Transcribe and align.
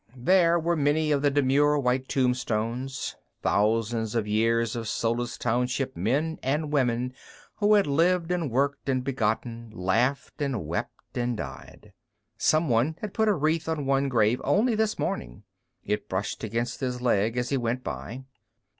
There 0.17 0.59
were 0.59 0.75
many 0.75 1.11
of 1.11 1.21
the 1.21 1.29
demure 1.29 1.77
white 1.77 2.07
tombstones 2.09 3.15
thousands 3.43 4.15
of 4.15 4.25
years 4.27 4.75
of 4.75 4.87
Solis 4.87 5.37
Township 5.37 5.95
men 5.95 6.39
and 6.41 6.73
women 6.73 7.13
who 7.57 7.75
had 7.75 7.85
lived 7.85 8.31
and 8.31 8.49
worked 8.49 8.89
and 8.89 9.03
begotten, 9.03 9.69
laughed 9.71 10.41
and 10.41 10.65
wept 10.65 11.15
and 11.19 11.37
died. 11.37 11.93
Someone 12.35 12.95
had 13.01 13.13
put 13.13 13.27
a 13.27 13.33
wreath 13.35 13.69
on 13.69 13.85
one 13.85 14.09
grave 14.09 14.41
only 14.43 14.73
this 14.73 14.97
morning; 14.97 15.43
it 15.85 16.09
brushed 16.09 16.43
against 16.43 16.79
his 16.79 16.99
leg 16.99 17.37
as 17.37 17.49
he 17.49 17.57
went 17.57 17.83
by. 17.83 18.25